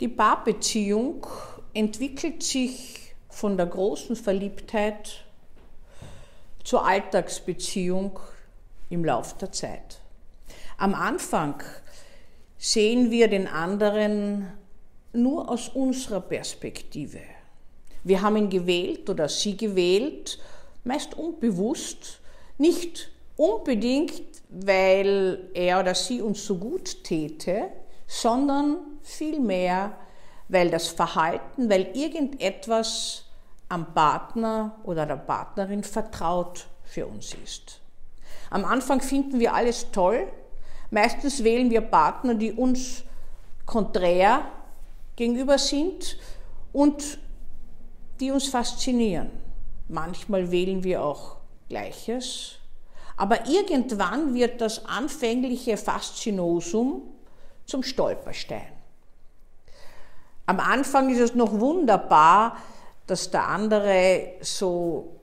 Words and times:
Die 0.00 0.08
Paarbeziehung 0.08 1.26
entwickelt 1.74 2.42
sich 2.42 3.14
von 3.28 3.58
der 3.58 3.66
großen 3.66 4.16
Verliebtheit 4.16 5.26
zur 6.64 6.86
Alltagsbeziehung 6.86 8.18
im 8.88 9.04
Lauf 9.04 9.36
der 9.36 9.52
Zeit. 9.52 10.00
Am 10.78 10.94
Anfang 10.94 11.62
sehen 12.56 13.10
wir 13.10 13.28
den 13.28 13.46
anderen 13.46 14.50
nur 15.12 15.50
aus 15.50 15.68
unserer 15.68 16.22
Perspektive. 16.22 17.20
Wir 18.02 18.22
haben 18.22 18.38
ihn 18.38 18.48
gewählt 18.48 19.10
oder 19.10 19.28
sie 19.28 19.58
gewählt, 19.58 20.38
meist 20.82 21.12
unbewusst, 21.12 22.20
nicht 22.56 23.10
unbedingt, 23.36 24.22
weil 24.48 25.50
er 25.52 25.80
oder 25.80 25.94
sie 25.94 26.22
uns 26.22 26.46
so 26.46 26.56
gut 26.56 27.04
täte, 27.04 27.68
sondern 28.06 28.78
vielmehr, 29.02 29.96
weil 30.48 30.70
das 30.70 30.88
Verhalten, 30.88 31.70
weil 31.70 31.90
irgendetwas 31.94 33.24
am 33.68 33.94
Partner 33.94 34.76
oder 34.82 35.06
der 35.06 35.16
Partnerin 35.16 35.84
vertraut 35.84 36.66
für 36.82 37.06
uns 37.06 37.34
ist. 37.34 37.80
Am 38.50 38.64
Anfang 38.64 39.00
finden 39.00 39.38
wir 39.38 39.54
alles 39.54 39.90
toll. 39.92 40.26
Meistens 40.90 41.44
wählen 41.44 41.70
wir 41.70 41.82
Partner, 41.82 42.34
die 42.34 42.52
uns 42.52 43.04
konträr 43.64 44.44
gegenüber 45.14 45.56
sind 45.56 46.18
und 46.72 47.18
die 48.18 48.32
uns 48.32 48.48
faszinieren. 48.48 49.30
Manchmal 49.88 50.50
wählen 50.50 50.82
wir 50.82 51.04
auch 51.04 51.36
Gleiches. 51.68 52.56
Aber 53.16 53.46
irgendwann 53.46 54.34
wird 54.34 54.60
das 54.60 54.84
anfängliche 54.86 55.76
Faszinosum 55.76 57.02
zum 57.66 57.82
Stolperstein. 57.82 58.79
Am 60.50 60.58
Anfang 60.58 61.10
ist 61.10 61.20
es 61.20 61.36
noch 61.36 61.60
wunderbar, 61.60 62.56
dass 63.06 63.30
der 63.30 63.46
andere 63.46 64.32
so 64.40 65.20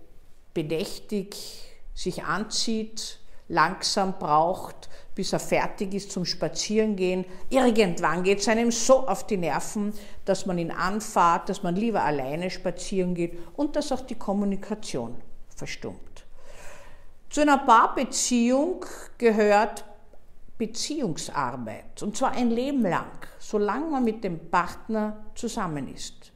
bedächtig 0.53 1.65
sich 1.93 2.23
anzieht, 2.23 3.19
langsam 3.49 4.19
braucht, 4.19 4.87
bis 5.15 5.33
er 5.33 5.41
fertig 5.41 5.93
ist 5.93 6.13
zum 6.13 6.23
Spazierengehen. 6.23 7.25
Irgendwann 7.49 8.23
geht 8.23 8.39
es 8.39 8.47
einem 8.47 8.71
so 8.71 9.05
auf 9.05 9.27
die 9.27 9.35
Nerven, 9.35 9.91
dass 10.23 10.45
man 10.45 10.59
ihn 10.59 10.71
anfahrt, 10.71 11.49
dass 11.49 11.61
man 11.61 11.75
lieber 11.75 12.03
alleine 12.03 12.49
spazieren 12.49 13.13
geht 13.13 13.37
und 13.57 13.75
dass 13.75 13.91
auch 13.91 13.99
die 13.99 14.15
Kommunikation 14.15 15.13
verstummt. 15.53 16.25
Zu 17.29 17.41
einer 17.41 17.57
Paarbeziehung 17.57 18.85
gehört 19.17 19.83
Beziehungsarbeit 20.57 22.01
und 22.01 22.17
zwar 22.17 22.31
ein 22.31 22.49
Leben 22.49 22.81
lang, 22.81 23.11
solange 23.39 23.87
man 23.91 24.03
mit 24.03 24.23
dem 24.23 24.49
Partner 24.49 25.25
zusammen 25.35 25.93
ist. 25.93 26.31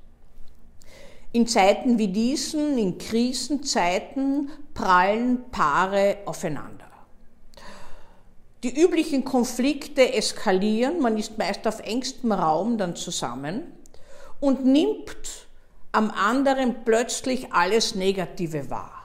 In 1.32 1.48
Zeiten 1.48 1.98
wie 1.98 2.10
diesen, 2.10 2.78
in 2.78 2.98
Krisenzeiten, 2.98 4.50
prallen 4.74 5.50
Paare 5.50 6.18
aufeinander. 6.26 6.86
Die 8.64 8.80
üblichen 8.80 9.24
Konflikte 9.24 10.14
eskalieren, 10.14 11.02
man 11.02 11.18
ist 11.18 11.38
meist 11.38 11.66
auf 11.68 11.80
engstem 11.80 12.32
Raum 12.32 12.78
dann 12.78 12.96
zusammen 12.96 13.64
und 14.40 14.66
nimmt 14.66 15.48
am 15.92 16.12
anderen 16.12 16.84
plötzlich 16.86 17.52
alles 17.54 17.96
Negative 17.96 18.70
wahr. 18.70 19.01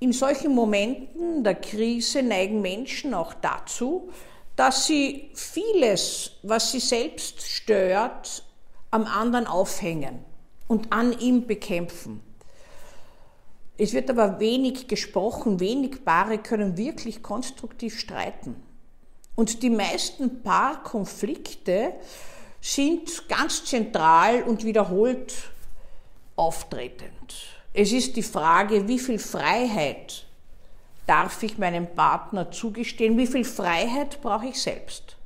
In 0.00 0.14
solchen 0.14 0.54
Momenten 0.54 1.44
der 1.44 1.54
Krise 1.54 2.22
neigen 2.22 2.62
Menschen 2.62 3.12
auch 3.12 3.34
dazu, 3.34 4.10
dass 4.56 4.86
sie 4.86 5.30
vieles, 5.34 6.32
was 6.42 6.72
sie 6.72 6.80
selbst 6.80 7.42
stört, 7.42 8.42
am 8.90 9.04
anderen 9.04 9.46
aufhängen 9.46 10.24
und 10.68 10.90
an 10.90 11.18
ihm 11.18 11.46
bekämpfen. 11.46 12.22
Es 13.76 13.92
wird 13.92 14.10
aber 14.10 14.40
wenig 14.40 14.88
gesprochen, 14.88 15.60
wenig 15.60 16.04
Paare 16.04 16.38
können 16.38 16.76
wirklich 16.76 17.22
konstruktiv 17.22 17.98
streiten. 17.98 18.56
Und 19.36 19.62
die 19.62 19.70
meisten 19.70 20.42
Paarkonflikte 20.42 21.94
sind 22.60 23.28
ganz 23.28 23.64
zentral 23.64 24.42
und 24.42 24.64
wiederholt 24.64 25.34
auftretend. 26.36 27.59
Es 27.72 27.92
ist 27.92 28.16
die 28.16 28.22
Frage, 28.22 28.88
wie 28.88 28.98
viel 28.98 29.18
Freiheit 29.18 30.26
darf 31.06 31.42
ich 31.42 31.56
meinem 31.58 31.86
Partner 31.86 32.50
zugestehen, 32.50 33.16
wie 33.16 33.26
viel 33.26 33.44
Freiheit 33.44 34.20
brauche 34.20 34.46
ich 34.46 34.60
selbst. 34.60 35.16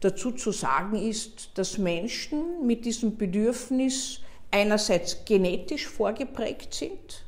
Dazu 0.00 0.32
zu 0.32 0.52
sagen 0.52 0.96
ist, 0.96 1.50
dass 1.54 1.78
Menschen 1.78 2.66
mit 2.66 2.84
diesem 2.84 3.16
Bedürfnis 3.16 4.20
einerseits 4.50 5.24
genetisch 5.24 5.86
vorgeprägt 5.86 6.74
sind 6.74 7.24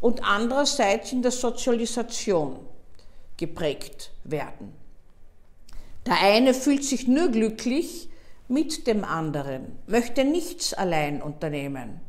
und 0.00 0.22
andererseits 0.24 1.12
in 1.12 1.22
der 1.22 1.30
Sozialisation 1.30 2.58
geprägt 3.36 4.12
werden. 4.24 4.72
Der 6.06 6.18
eine 6.20 6.54
fühlt 6.54 6.84
sich 6.84 7.06
nur 7.06 7.28
glücklich 7.28 8.08
mit 8.48 8.86
dem 8.86 9.04
anderen, 9.04 9.78
möchte 9.86 10.24
nichts 10.24 10.72
allein 10.72 11.20
unternehmen. 11.20 12.00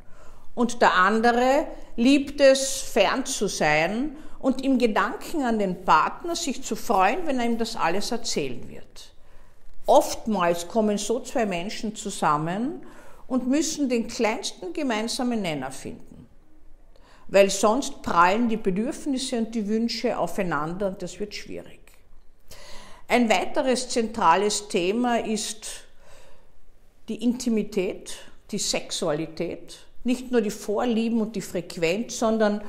Und 0.56 0.82
der 0.82 0.96
andere 0.96 1.68
liebt 1.96 2.42
es, 2.42 2.82
fern 2.82 3.26
zu 3.26 3.48
sein 3.48 4.16
und 4.40 4.64
im 4.64 4.78
Gedanken 4.78 5.44
an 5.44 5.60
den 5.60 5.84
Partner 5.86 6.36
sich 6.36 6.64
zu 6.64 6.76
freuen, 6.76 7.26
wenn 7.26 7.40
er 7.40 7.46
ihm 7.46 7.58
das 7.58 7.76
alles 7.76 8.12
erzählen 8.12 8.68
wird. 8.70 9.14
Oftmals 9.86 10.68
kommen 10.68 10.98
so 10.98 11.20
zwei 11.20 11.46
Menschen 11.46 11.96
zusammen 11.96 12.86
und 13.28 13.48
müssen 13.48 13.88
den 13.88 14.08
kleinsten 14.08 14.74
gemeinsamen 14.74 15.42
Nenner 15.42 15.72
finden. 15.72 16.28
Weil 17.28 17.50
sonst 17.50 18.02
prallen 18.02 18.50
die 18.50 18.58
Bedürfnisse 18.58 19.38
und 19.38 19.56
die 19.56 19.68
Wünsche 19.68 20.18
aufeinander 20.18 20.88
und 20.88 21.02
das 21.02 21.20
wird 21.20 21.34
schwierig. 21.34 21.80
Ein 23.08 23.30
weiteres 23.30 23.90
zentrales 23.90 24.68
Thema 24.68 25.20
ist 25.20 25.86
die 27.08 27.24
Intimität, 27.24 28.16
die 28.52 28.58
Sexualität, 28.58 29.80
nicht 30.04 30.32
nur 30.32 30.42
die 30.42 30.50
Vorlieben 30.50 31.22
und 31.22 31.36
die 31.36 31.42
Frequenz, 31.42 32.20
sondern 32.20 32.62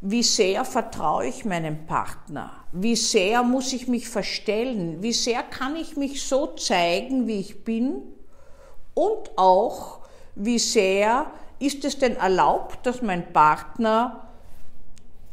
wie 0.00 0.22
sehr 0.22 0.64
vertraue 0.64 1.26
ich 1.26 1.44
meinem 1.44 1.86
Partner? 1.86 2.52
Wie 2.72 2.96
sehr 2.96 3.42
muss 3.42 3.72
ich 3.72 3.88
mich 3.88 4.08
verstellen? 4.08 5.02
Wie 5.02 5.12
sehr 5.12 5.42
kann 5.42 5.76
ich 5.76 5.96
mich 5.96 6.22
so 6.22 6.46
zeigen, 6.48 7.26
wie 7.26 7.40
ich 7.40 7.64
bin? 7.64 8.02
und 8.98 9.30
auch, 9.36 10.00
wie 10.34 10.58
sehr 10.58 11.30
ist 11.60 11.84
es 11.84 11.98
denn 11.98 12.16
erlaubt, 12.16 12.84
dass 12.84 13.00
mein 13.00 13.32
Partner 13.32 14.28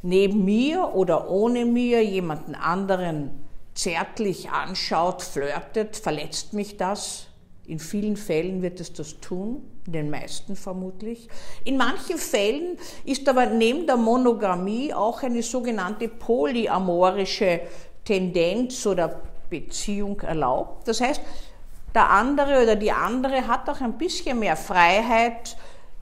neben 0.04 0.46
mir 0.46 0.94
oder 0.94 1.32
ohne 1.32 1.66
mir 1.66 2.06
jemanden 2.06 2.54
anderen 2.54 3.32
zärtlich 3.74 4.52
anschaut, 4.52 5.24
flirtet, 5.24 5.98
verletzt 5.98 6.54
mich 6.54 6.78
das? 6.78 7.26
In 7.68 7.80
vielen 7.80 8.16
Fällen 8.16 8.62
wird 8.62 8.80
es 8.80 8.94
das 8.94 9.20
tun, 9.20 9.64
in 9.88 9.94
den 9.94 10.10
meisten 10.10 10.56
vermutlich. 10.56 11.28
In 11.64 11.78
manchen 11.78 12.18
Fällen 12.18 12.78
ist 13.06 13.28
aber 13.28 13.48
neben 13.48 13.88
der 13.88 13.98
Monogamie 13.98 14.94
auch 14.94 15.24
eine 15.24 15.42
sogenannte 15.42 16.08
polyamorische 16.08 17.62
Tendenz 18.04 18.86
oder 18.86 19.22
Beziehung 19.50 20.20
erlaubt. 20.22 20.88
Das 20.88 21.02
heißt, 21.02 21.22
der 21.94 22.10
andere 22.10 22.64
oder 22.64 22.76
die 22.76 22.92
andere 22.92 23.48
hat 23.48 23.70
auch 23.70 23.82
ein 23.82 23.98
bisschen 23.98 24.40
mehr 24.40 24.58
Freiheit 24.58 25.58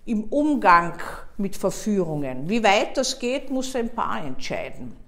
im 0.06 0.25
Umgang 0.25 1.00
mit 1.38 1.56
Verführungen. 1.56 2.50
Wie 2.50 2.63
weit 2.63 2.97
das 2.97 3.19
geht, 3.19 3.50
muss 3.50 3.75
ein 3.75 3.90
Paar 3.90 4.25
entscheiden. 4.25 5.03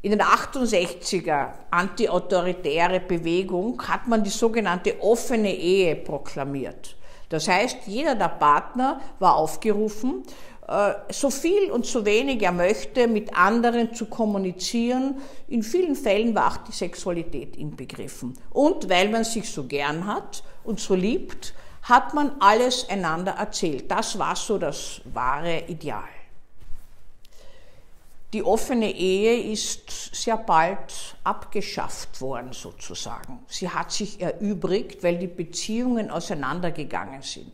In 0.00 0.12
den 0.12 0.22
68er 0.22 1.48
antiautoritäre 1.72 3.00
Bewegung 3.00 3.82
hat 3.82 4.06
man 4.06 4.22
die 4.22 4.30
sogenannte 4.30 5.00
offene 5.02 5.52
Ehe 5.52 5.96
proklamiert. 5.96 6.96
Das 7.28 7.48
heißt, 7.48 7.78
jeder 7.86 8.14
der 8.14 8.28
Partner 8.28 9.00
war 9.18 9.34
aufgerufen, 9.34 10.22
äh, 10.68 10.92
so 11.10 11.30
viel 11.30 11.72
und 11.72 11.84
so 11.84 12.04
wenig 12.04 12.40
er 12.42 12.52
möchte, 12.52 13.08
mit 13.08 13.36
anderen 13.36 13.92
zu 13.92 14.06
kommunizieren. 14.06 15.16
In 15.48 15.64
vielen 15.64 15.96
Fällen 15.96 16.32
war 16.32 16.52
auch 16.52 16.56
die 16.58 16.72
Sexualität 16.72 17.56
inbegriffen. 17.56 18.38
Und 18.50 18.88
weil 18.88 19.08
man 19.08 19.24
sich 19.24 19.50
so 19.50 19.64
gern 19.64 20.06
hat 20.06 20.44
und 20.62 20.78
so 20.78 20.94
liebt, 20.94 21.54
hat 21.82 22.14
man 22.14 22.36
alles 22.38 22.88
einander 22.88 23.32
erzählt. 23.32 23.90
Das 23.90 24.16
war 24.16 24.36
so 24.36 24.58
das 24.58 25.00
wahre 25.12 25.64
Ideal. 25.66 26.17
Die 28.32 28.42
offene 28.42 28.94
Ehe 28.94 29.52
ist 29.52 30.14
sehr 30.14 30.36
bald 30.36 31.16
abgeschafft 31.24 32.20
worden 32.20 32.52
sozusagen. 32.52 33.40
Sie 33.46 33.70
hat 33.70 33.90
sich 33.90 34.20
erübrigt, 34.20 35.02
weil 35.02 35.18
die 35.18 35.26
Beziehungen 35.26 36.10
auseinandergegangen 36.10 37.22
sind. 37.22 37.52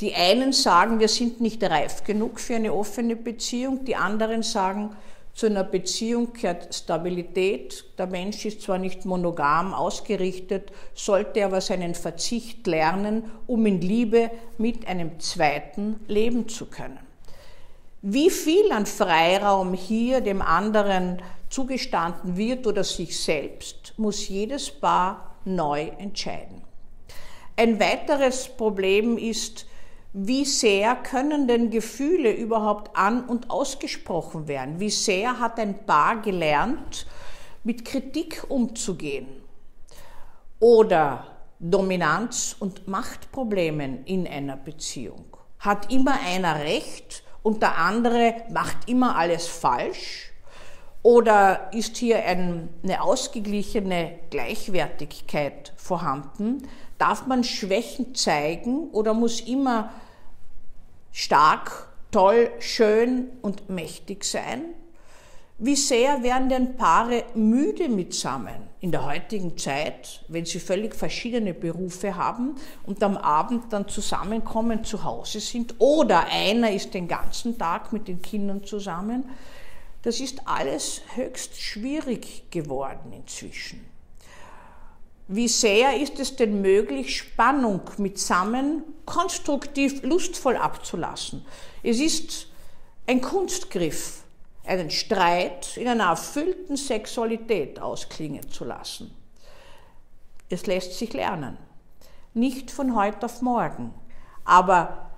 Die 0.00 0.14
einen 0.14 0.52
sagen, 0.52 0.98
wir 0.98 1.08
sind 1.08 1.40
nicht 1.40 1.62
reif 1.62 2.04
genug 2.04 2.40
für 2.40 2.56
eine 2.56 2.72
offene 2.72 3.16
Beziehung, 3.16 3.84
die 3.84 3.96
anderen 3.96 4.42
sagen, 4.42 4.96
Zu 5.36 5.44
einer 5.44 5.64
Beziehung 5.64 6.32
gehört 6.32 6.74
Stabilität. 6.74 7.84
Der 7.98 8.06
Mensch 8.06 8.46
ist 8.46 8.62
zwar 8.62 8.78
nicht 8.78 9.04
monogam 9.04 9.74
ausgerichtet, 9.74 10.72
sollte 10.94 11.44
aber 11.44 11.60
seinen 11.60 11.94
Verzicht 11.94 12.66
lernen, 12.66 13.30
um 13.46 13.66
in 13.66 13.82
Liebe 13.82 14.30
mit 14.56 14.88
einem 14.88 15.20
zweiten 15.20 16.00
leben 16.08 16.48
zu 16.48 16.64
können. 16.64 17.05
Wie 18.08 18.30
viel 18.30 18.70
an 18.70 18.86
Freiraum 18.86 19.74
hier 19.74 20.20
dem 20.20 20.40
anderen 20.40 21.20
zugestanden 21.50 22.36
wird 22.36 22.64
oder 22.68 22.84
sich 22.84 23.20
selbst, 23.20 23.94
muss 23.96 24.28
jedes 24.28 24.70
Paar 24.70 25.34
neu 25.44 25.88
entscheiden. 25.98 26.62
Ein 27.56 27.80
weiteres 27.80 28.46
Problem 28.46 29.18
ist, 29.18 29.66
wie 30.12 30.44
sehr 30.44 30.94
können 30.94 31.48
denn 31.48 31.68
Gefühle 31.70 32.30
überhaupt 32.30 32.96
an 32.96 33.24
und 33.24 33.50
ausgesprochen 33.50 34.46
werden? 34.46 34.78
Wie 34.78 34.90
sehr 34.90 35.40
hat 35.40 35.58
ein 35.58 35.84
Paar 35.84 36.22
gelernt, 36.22 37.08
mit 37.64 37.84
Kritik 37.84 38.44
umzugehen? 38.48 39.26
Oder 40.60 41.26
Dominanz- 41.58 42.54
und 42.60 42.86
Machtproblemen 42.86 44.04
in 44.04 44.28
einer 44.28 44.56
Beziehung? 44.56 45.24
Hat 45.58 45.92
immer 45.92 46.20
einer 46.24 46.60
recht 46.60 47.24
und 47.46 47.62
der 47.62 47.78
andere 47.78 48.42
macht 48.50 48.88
immer 48.88 49.14
alles 49.14 49.46
falsch? 49.46 50.32
Oder 51.04 51.70
ist 51.72 51.96
hier 51.96 52.24
eine 52.24 53.00
ausgeglichene 53.00 54.18
Gleichwertigkeit 54.30 55.72
vorhanden? 55.76 56.66
Darf 56.98 57.28
man 57.28 57.44
Schwächen 57.44 58.16
zeigen 58.16 58.88
oder 58.90 59.14
muss 59.14 59.42
immer 59.42 59.92
stark, 61.12 61.86
toll, 62.10 62.50
schön 62.58 63.28
und 63.42 63.70
mächtig 63.70 64.24
sein? 64.24 64.64
Wie 65.58 65.76
sehr 65.76 66.22
werden 66.22 66.50
denn 66.50 66.76
Paare 66.76 67.24
müde 67.34 67.88
mitsammen 67.88 68.68
in 68.80 68.92
der 68.92 69.06
heutigen 69.06 69.56
Zeit, 69.56 70.22
wenn 70.28 70.44
sie 70.44 70.60
völlig 70.60 70.94
verschiedene 70.94 71.54
Berufe 71.54 72.14
haben 72.14 72.56
und 72.84 73.02
am 73.02 73.16
Abend 73.16 73.72
dann 73.72 73.88
zusammenkommen, 73.88 74.84
zu 74.84 75.02
Hause 75.02 75.40
sind 75.40 75.76
oder 75.78 76.26
einer 76.30 76.72
ist 76.72 76.92
den 76.92 77.08
ganzen 77.08 77.56
Tag 77.56 77.90
mit 77.94 78.06
den 78.06 78.20
Kindern 78.20 78.64
zusammen? 78.64 79.30
Das 80.02 80.20
ist 80.20 80.42
alles 80.44 81.00
höchst 81.14 81.58
schwierig 81.58 82.50
geworden 82.50 83.14
inzwischen. 83.14 83.80
Wie 85.26 85.48
sehr 85.48 85.98
ist 85.98 86.20
es 86.20 86.36
denn 86.36 86.60
möglich, 86.60 87.16
Spannung 87.16 87.80
mitsammen 87.96 88.82
konstruktiv, 89.06 90.02
lustvoll 90.02 90.56
abzulassen? 90.56 91.46
Es 91.82 91.98
ist 91.98 92.48
ein 93.06 93.22
Kunstgriff, 93.22 94.25
einen 94.66 94.90
Streit 94.90 95.76
in 95.76 95.88
einer 95.88 96.08
erfüllten 96.10 96.76
Sexualität 96.76 97.80
ausklingen 97.80 98.50
zu 98.50 98.64
lassen. 98.64 99.14
Es 100.48 100.66
lässt 100.66 100.94
sich 100.94 101.12
lernen. 101.12 101.56
Nicht 102.34 102.70
von 102.70 102.94
heute 102.94 103.26
auf 103.26 103.42
morgen. 103.42 103.94
Aber 104.44 105.10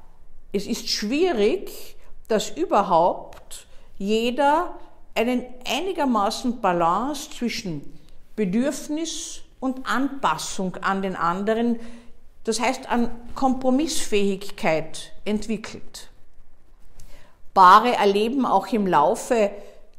es 0.52 0.66
ist 0.66 0.88
schwierig, 0.88 1.96
dass 2.28 2.50
überhaupt 2.50 3.66
jeder 3.98 4.78
einen 5.14 5.44
einigermaßen 5.66 6.60
Balance 6.60 7.30
zwischen 7.30 7.98
Bedürfnis 8.36 9.40
und 9.60 9.86
Anpassung 9.86 10.76
an 10.76 11.02
den 11.02 11.16
anderen, 11.16 11.80
das 12.44 12.60
heißt 12.60 12.88
an 12.88 13.10
Kompromissfähigkeit 13.34 15.12
entwickelt. 15.24 16.10
Paare 17.58 17.96
erleben 17.96 18.46
auch 18.46 18.68
im 18.68 18.86
Laufe 18.86 19.50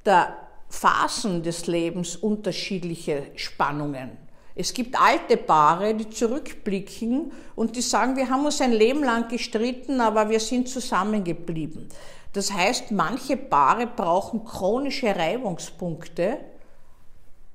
der 0.06 0.34
Phasen 0.70 1.44
des 1.44 1.68
Lebens 1.68 2.16
unterschiedliche 2.16 3.32
Spannungen. 3.36 4.12
Es 4.56 4.74
gibt 4.74 4.98
alte 4.98 5.36
Paare, 5.36 5.94
die 5.94 6.10
zurückblicken 6.10 7.34
und 7.58 7.76
die 7.76 7.82
sagen, 7.82 8.16
wir 8.16 8.30
haben 8.30 8.46
uns 8.46 8.62
ein 8.62 8.72
Leben 8.72 9.04
lang 9.04 9.28
gestritten, 9.28 10.00
aber 10.00 10.30
wir 10.30 10.40
sind 10.40 10.70
zusammengeblieben. 10.70 11.90
Das 12.32 12.54
heißt, 12.54 12.92
manche 12.92 13.36
Paare 13.36 13.88
brauchen 13.88 14.46
chronische 14.46 15.14
Reibungspunkte, 15.14 16.38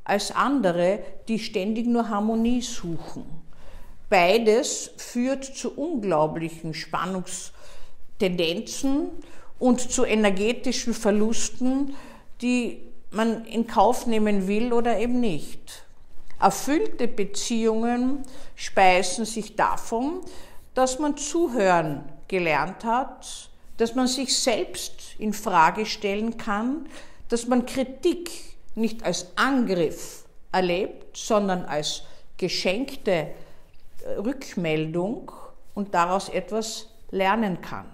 als 0.05 0.33
andere, 0.33 0.99
die 1.29 1.39
ständig 1.39 1.87
nur 1.87 2.11
Harmonie 2.11 2.61
suchen. 2.61 3.25
Beides 4.11 4.91
führt 4.99 5.47
zu 5.47 5.75
unglaublichen 5.75 6.75
Spannungstendenzen 6.75 9.09
und 9.59 9.81
zu 9.81 10.05
energetischen 10.05 10.95
Verlusten, 10.95 11.95
die 12.41 12.81
man 13.11 13.45
in 13.45 13.67
Kauf 13.67 14.06
nehmen 14.06 14.49
will 14.49 14.73
oder 14.73 14.99
eben 14.99 15.21
nicht. 15.21 15.85
Erfüllte 16.41 17.09
Beziehungen 17.09 18.23
speisen 18.56 19.25
sich 19.25 19.56
davon, 19.56 20.21
dass 20.75 20.99
man 20.99 21.17
zuhören 21.17 22.05
gelernt 22.29 22.85
hat, 22.85 23.51
dass 23.77 23.95
man 23.95 24.06
sich 24.06 24.37
selbst 24.37 25.15
in 25.19 25.33
Frage 25.33 25.87
stellen 25.87 26.37
kann, 26.37 26.89
dass 27.29 27.47
man 27.47 27.67
Kritik 27.67 28.31
nicht 28.75 29.05
als 29.05 29.29
Angriff 29.37 30.25
erlebt, 30.53 31.17
sondern 31.17 31.65
als 31.65 32.03
geschenkte 32.37 33.29
Rückmeldung 34.19 35.31
und 35.75 35.95
daraus 35.95 36.29
etwas 36.29 36.89
lernen 37.11 37.61
kann. 37.61 37.87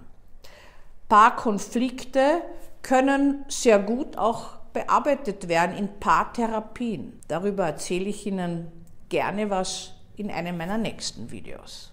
Paarkonflikte 1.10 2.40
können 2.82 3.44
sehr 3.48 3.80
gut 3.80 4.16
auch 4.16 4.56
bearbeitet 4.72 5.48
werden 5.48 5.76
in 5.76 5.98
Paartherapien. 5.98 7.20
Darüber 7.26 7.66
erzähle 7.66 8.06
ich 8.06 8.24
Ihnen 8.26 8.70
gerne 9.08 9.50
was 9.50 9.92
in 10.16 10.30
einem 10.30 10.56
meiner 10.56 10.78
nächsten 10.78 11.30
Videos. 11.32 11.92